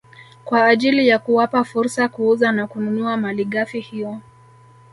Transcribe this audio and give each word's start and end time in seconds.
Kwa 0.45 0.65
ajili 0.65 1.07
ya 1.07 1.19
kuwapa 1.19 1.63
fursa 1.63 2.09
kuuza 2.09 2.51
na 2.51 2.67
kununua 2.67 3.17
malighafi 3.17 3.79
hiyo 3.79 4.21